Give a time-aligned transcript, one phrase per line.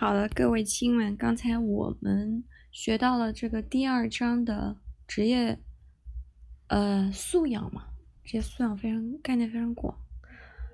[0.00, 5.58] 好的，各位亲们，刚才我们学到了这个第二章的职业
[6.68, 7.88] 呃素养嘛，
[8.24, 9.94] 职业素养非常概念非常广，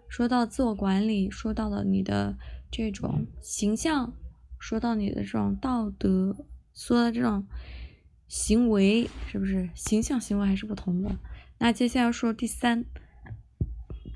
[0.09, 2.39] 说到自我管理，说到了你的
[2.71, 4.15] 这种形象，
[4.61, 7.45] 说到你的这种道德，说的这种
[8.29, 11.19] 行为，是不是形象行为还是不同的？
[11.59, 12.85] 那接下来说第三、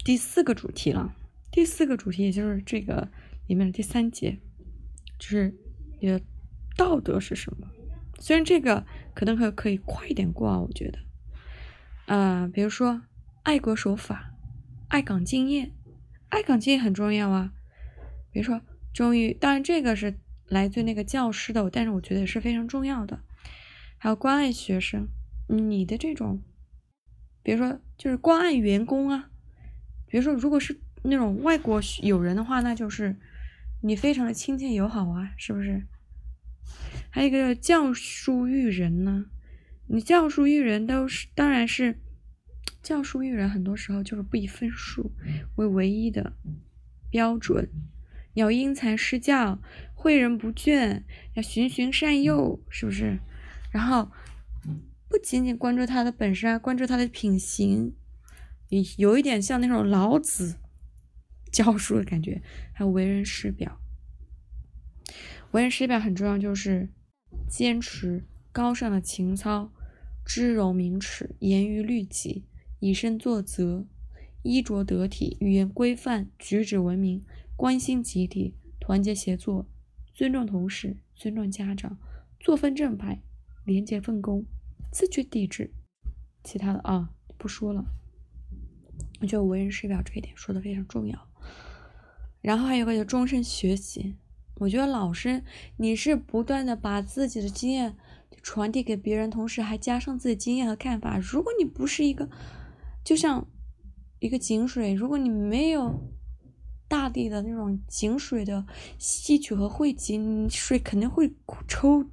[0.04, 1.12] 第四个主题了，
[1.50, 3.08] 第四个主题也就是这个
[3.48, 4.38] 里面的第三节。
[5.20, 5.54] 就是
[6.00, 6.20] 你的
[6.76, 7.68] 道德是什么？
[8.18, 10.98] 虽然这个可能可可以快一点过啊，我觉得，
[12.06, 13.02] 呃，比如说
[13.42, 14.32] 爱国守法、
[14.88, 15.70] 爱岗敬业，
[16.30, 17.52] 爱岗敬业很重要啊。
[18.32, 18.62] 比如说
[18.94, 20.18] 忠于，当然这个是
[20.48, 23.20] 来自那个教师的，但是我觉得也是非常重要的。
[23.98, 25.06] 还有关爱学生，
[25.48, 26.42] 你的这种，
[27.42, 29.30] 比如说就是关爱员工啊。
[30.06, 33.16] 比如说如果是那种外国友人的话，那就是。
[33.82, 35.86] 你非常的亲切友好啊，是不是？
[37.10, 39.26] 还有一个叫教书育人呢，
[39.86, 41.98] 你教书育人都是，当然是
[42.82, 45.12] 教书育人，很多时候就是不以分数
[45.56, 46.34] 为唯一的
[47.10, 47.68] 标准，
[48.34, 49.60] 要因材施教，
[49.96, 51.02] 诲人不倦，
[51.34, 53.18] 要循循善诱，是不是？
[53.72, 54.10] 然后
[55.08, 57.94] 不仅仅关注他的本事啊，关注他的品行，
[58.68, 60.56] 有有一点像那种老子。
[61.50, 63.80] 教书的感觉，还有为人师表。
[65.52, 66.88] 为人师表很重要，就是
[67.48, 69.72] 坚持高尚的情操，
[70.24, 72.46] 知柔明耻，严于律己，
[72.78, 73.86] 以身作则，
[74.42, 77.24] 衣着得体，语言规范，举止文明，
[77.56, 79.68] 关心集体，团结协作，
[80.14, 81.98] 尊重同事，尊重家长，
[82.38, 83.20] 作风正派，
[83.64, 84.44] 廉洁奉公，
[84.92, 85.72] 自觉抵制。
[86.44, 87.84] 其他的啊，不说了。
[89.20, 91.29] 我觉得为人师表这一点说的非常重要。
[92.40, 94.16] 然后还有个叫终身学习，
[94.56, 95.42] 我觉得老师
[95.76, 97.96] 你是不断的把自己的经验
[98.42, 101.18] 传递给别人，同时还加上自己经验和看法。
[101.18, 102.28] 如果你不是一个，
[103.04, 103.46] 就像
[104.18, 106.00] 一个井水，如果你没有
[106.88, 108.66] 大地的那种井水的
[108.98, 111.34] 吸取和汇集，你水肯定会
[111.68, 112.04] 抽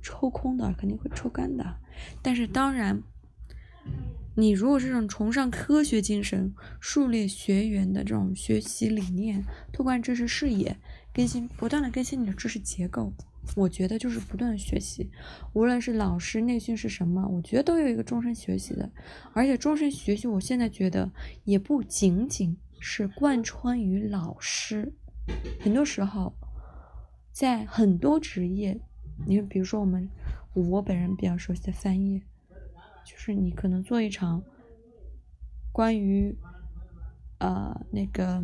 [0.00, 1.76] 抽空的，肯定会抽干的。
[2.22, 3.02] 但是当然。
[4.36, 10.76] 你如果是这种崇尚科学精神、树立学员的这种学习理念、拓宽知识视野、
[11.12, 13.12] 更新不断的更新你的知识结构，
[13.56, 15.10] 我觉得就是不断的学习。
[15.52, 18.90] 无论是老师内训是什么，我觉得都有一个终身学习的。
[19.32, 21.10] 而且终身学习，我现在觉得
[21.44, 24.92] 也不仅仅是贯穿于老师，
[25.60, 26.32] 很多时候
[27.32, 28.80] 在很多职业，
[29.26, 30.08] 你比如说我们
[30.54, 32.22] 我本人比较熟悉的翻译。
[33.10, 34.44] 就是你可能做一场
[35.72, 36.38] 关于
[37.38, 38.40] 呃那个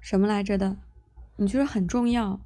[0.00, 0.78] 什么来着的，
[1.36, 2.40] 你觉得很重要，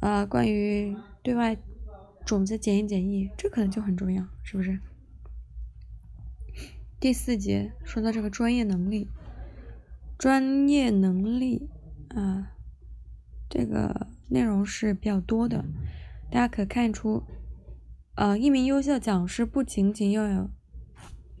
[0.00, 1.56] 呃，关于对外
[2.26, 4.78] 种子检验检疫，这可能就很重要，是不是？
[7.00, 9.08] 第四节说到这个专业能力，
[10.18, 11.70] 专业能力
[12.10, 12.52] 啊，
[13.48, 15.64] 这个内容是比较多的，
[16.30, 17.22] 大家可看出。
[18.16, 20.48] 呃，一名优秀的讲师不仅仅要有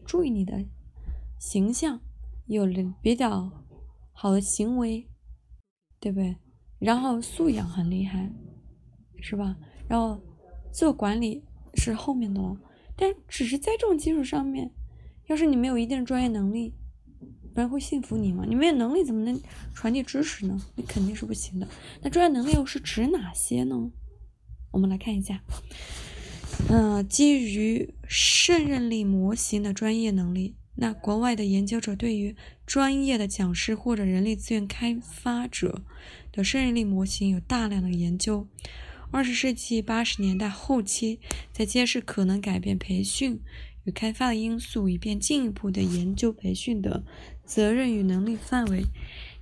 [0.04, 0.64] 注意你的
[1.38, 2.00] 形象，
[2.46, 3.64] 有了比较
[4.12, 5.08] 好的行为，
[6.00, 6.36] 对不对？
[6.80, 8.32] 然后素养很厉害，
[9.20, 9.56] 是吧？
[9.88, 10.20] 然后
[10.72, 12.58] 自我管理是后面的了，
[12.96, 14.72] 但只是在这种基础上面，
[15.28, 16.74] 要是你没有一定的专业能力，
[17.54, 18.44] 别人会信服你吗？
[18.48, 19.40] 你没有能力怎么能
[19.72, 20.60] 传递知识呢？
[20.74, 21.68] 你肯定是不行的。
[22.02, 23.92] 那专业能力又是指哪些呢？
[24.72, 25.40] 我们来看一下。
[26.68, 32.34] 嗯，基于胜任力模型的专业能力，那国外的研究者对于
[32.66, 35.84] 专业的讲师或者人力资源开发者
[36.32, 38.48] 的胜任力模型有大量的研究。
[39.10, 41.20] 二十世纪八十年代后期，
[41.52, 43.40] 在揭示可能改变培训
[43.84, 47.04] 与开发的因素，以便进一步的研究培训的
[47.44, 48.84] 责任与能力范围。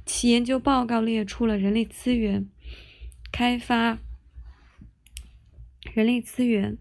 [0.04, 2.48] 其研究报告列出了人力资源
[3.30, 4.00] 开发、
[5.94, 6.76] 人力资源。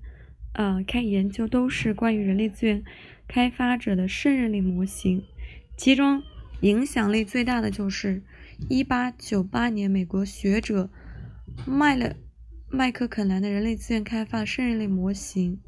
[0.53, 2.83] 呃，看研究都是关于人力资源
[3.25, 5.23] 开发者的胜任力模型，
[5.77, 6.21] 其中
[6.59, 8.21] 影响力最大的就是
[8.69, 10.89] 1898年美国学者
[11.65, 12.15] 麦了
[12.69, 15.61] 麦克肯兰的人力资源开发胜任力模型，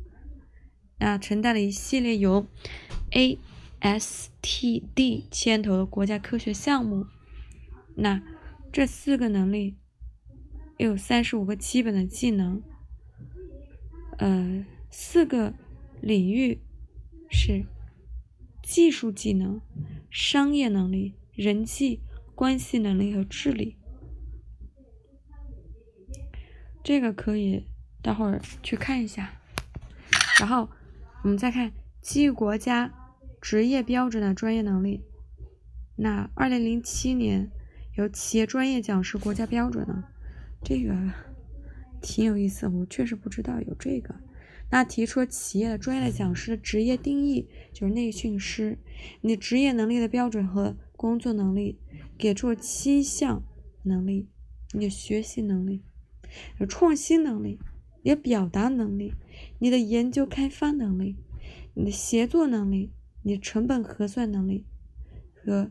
[1.00, 2.45] 那，承担了一系列由
[3.81, 7.07] ASTD 牵头的国家科学项目。
[7.95, 8.21] 那
[8.71, 9.77] 这四个能力
[10.77, 12.62] 有三十五个基本的技能，
[14.18, 14.65] 呃。
[14.95, 15.55] 四个
[16.01, 16.61] 领域
[17.27, 17.65] 是
[18.61, 19.59] 技术技能、
[20.11, 22.01] 商业能力、人际
[22.35, 23.75] 关系能力和智力。
[26.83, 27.65] 这个可以
[28.03, 29.41] 待会儿去看一下。
[30.39, 30.69] 然后
[31.23, 32.93] 我们再看基于国家
[33.41, 35.01] 职业标准的专业能力。
[35.95, 37.49] 那二零零七年
[37.95, 40.03] 有企业专业讲师国家标准呢，
[40.63, 40.95] 这个
[41.99, 44.13] 挺有意思，我确实不知道有这个。
[44.73, 48.79] 那提出企业的专业的讲师的职业定义就是内训师，
[49.21, 51.77] 你职业能力的标准和工作能力，
[52.17, 53.43] 给出了七项
[53.83, 54.29] 能力：
[54.71, 55.83] 你的学习能力、
[56.59, 57.59] 有创新能力、
[58.01, 59.13] 你的表达能力、
[59.59, 61.17] 你的研究开发能力、
[61.75, 62.91] 你的协作能力、
[63.21, 64.65] 你的成本核算能力
[65.35, 65.69] 和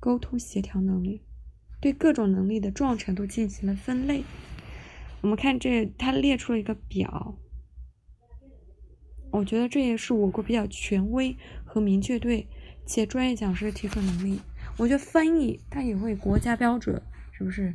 [0.00, 1.20] 沟通协调能力，
[1.78, 4.24] 对各种能力的重要程度进行了分类。
[5.20, 7.38] 我们看这，他列出了一个表。
[9.34, 12.46] 我觉得这也是我国比较权威和明确对
[12.86, 14.40] 企业专业讲师提出能力。
[14.76, 17.02] 我觉得翻译它也会国家标准，
[17.32, 17.74] 是不是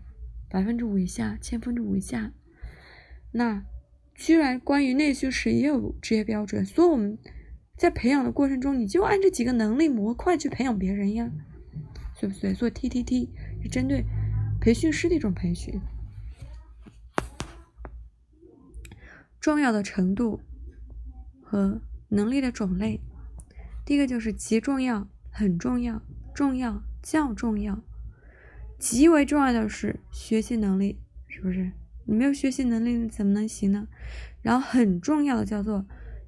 [0.49, 2.31] 百分之五以下、千分之五以下？
[3.33, 3.65] 那
[4.15, 7.17] 居然关于内训师也有职业标准，所以我们
[7.75, 11.29] 在培养的过程中，你就按这几个能力模块去培养别人呀，
[12.21, 12.53] 对不对？
[12.53, 13.29] 所以 T T T
[13.61, 14.05] 是针对
[14.61, 15.81] 培训师的一种培训，
[19.41, 20.39] 重要的程度。
[21.49, 23.01] 和能力的种类，
[23.83, 25.99] 第一个就是极重要、很重要、
[26.35, 27.81] 重要、较重要。
[28.77, 31.71] 极为重要的是学习能力，是不是？
[32.05, 33.87] 你没有学习能力你怎么能行呢？
[34.43, 35.87] 然后很重要的叫做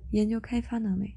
[0.10, 1.14] 研究开发能力，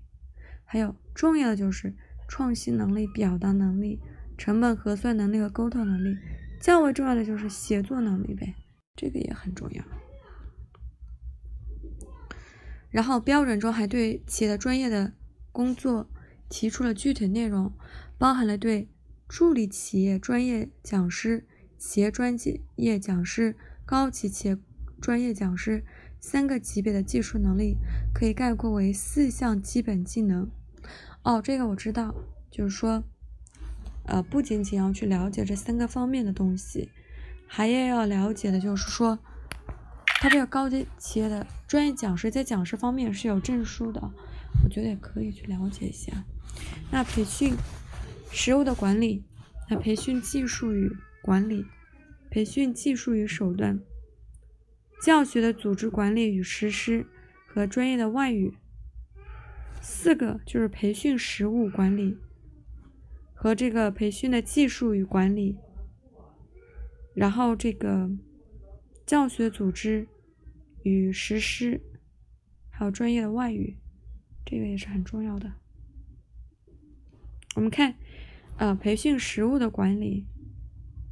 [0.66, 1.94] 还有重要的就是
[2.28, 3.98] 创新能力、表达能力、
[4.36, 6.18] 成本核算能力和沟通能力。
[6.60, 8.54] 较为重要的就是写作能力呗，
[8.94, 9.82] 这个也很重要。
[12.94, 15.12] 然后标准中还对企业的专业的
[15.50, 16.08] 工作
[16.48, 17.72] 提出了具体内容，
[18.18, 18.88] 包含了对
[19.26, 21.44] 助理企业专业讲师、
[21.76, 22.36] 企业专
[22.76, 24.56] 业讲师、高级企业
[25.00, 25.84] 专业讲师
[26.20, 27.78] 三个级别的技术能力，
[28.14, 30.48] 可以概括为四项基本技能。
[31.24, 32.14] 哦，这个我知道，
[32.48, 33.02] 就是说，
[34.04, 36.90] 呃，不仅仅要去了解这三个方面的东西，
[37.48, 39.18] 还要要了解的就是说。
[40.24, 44.00] 他这个高级企业的专业讲师在讲师方面是有证书的，
[44.64, 46.24] 我觉得也可以去了解一下。
[46.90, 47.54] 那培训
[48.32, 49.22] 实务的管理，
[49.68, 50.90] 那培训技术与
[51.20, 51.66] 管理，
[52.30, 53.78] 培训技术与手段，
[55.02, 57.04] 教学的组织管理与实施
[57.46, 58.54] 和专业的外语。
[59.82, 62.16] 四个就是培训实务管理
[63.34, 65.58] 和这个培训的技术与管理，
[67.12, 68.08] 然后这个
[69.06, 70.08] 教学组织。
[70.86, 71.80] 与实施，
[72.68, 73.78] 还有专业的外语，
[74.44, 75.54] 这个也是很重要的。
[77.54, 77.94] 我们看，
[78.58, 80.26] 呃，培训实务的管理，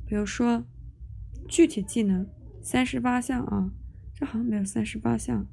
[0.06, 0.66] 比如说
[1.48, 2.28] 具体技能
[2.60, 3.72] 三十八项啊，
[4.14, 5.46] 这好像没有三十八项。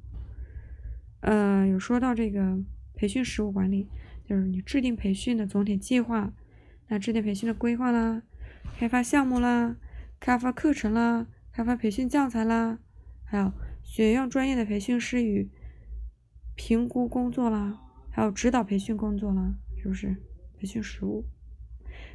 [1.22, 2.58] 呃，有说到这个
[2.94, 3.88] 培训实务管理，
[4.26, 6.34] 就是你制定培训的总体计划，
[6.88, 8.22] 那制定培训的规划啦，
[8.76, 9.76] 开发项目啦，
[10.20, 11.26] 开发课程啦，
[11.60, 12.78] 开发培训教材啦，
[13.22, 13.52] 还有。
[13.82, 15.50] 选用专业的培训师与
[16.54, 17.78] 评估工作啦，
[18.10, 20.16] 还有指导培训工作啦，是不是？
[20.58, 21.26] 培训实务、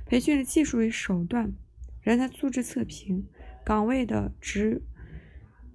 [0.07, 1.53] 培训的技术与手段、
[2.01, 3.27] 人才素质测评、
[3.63, 4.81] 岗位的职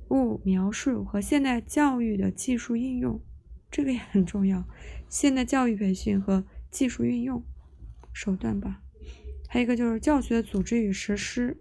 [0.08, 3.20] 务描述和现代教育的技术应用，
[3.70, 4.64] 这个也很重要。
[5.08, 7.44] 现代教育培训和技术运用
[8.12, 8.82] 手段吧。
[9.48, 11.56] 还有一个就是教学组织与实施，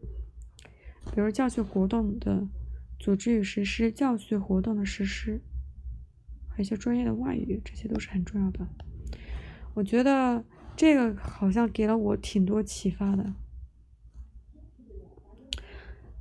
[1.13, 2.47] 比如教学活动的。
[3.01, 5.41] 组织与实施教学活动的实施，
[6.49, 8.67] 还有一些专业的外语，这些都是很重要的。
[9.73, 10.43] 我觉得
[10.75, 13.33] 这个好像给了我挺多启发的。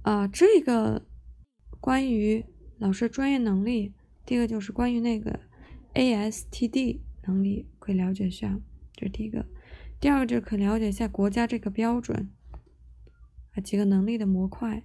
[0.02, 1.04] 啊，这个
[1.80, 2.45] 关于
[2.78, 3.92] 老师专业能力，
[4.25, 5.40] 第一个就是关于那个
[5.95, 8.61] ASTD 能力，可以了解一下，
[8.92, 9.45] 这是第一个。
[9.99, 12.30] 第二个就可了解一下国家这个标准，
[13.55, 14.83] 啊几个能力的模块。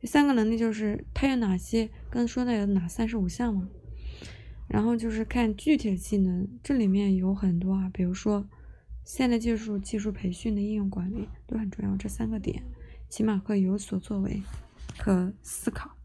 [0.00, 1.90] 第三个能力就是它有哪些？
[2.10, 3.68] 刚说的有哪三十五项嘛？
[4.68, 8.48] 然后就是看具体的技能，这里面有很多啊，比如说
[9.04, 11.96] 现代技术、技术培训的应用管理都很重要。
[11.96, 12.62] 这三个点
[13.08, 14.42] 起码会有所作为，
[14.98, 15.96] 和思考。